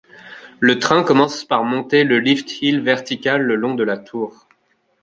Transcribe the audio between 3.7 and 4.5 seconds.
de la tour.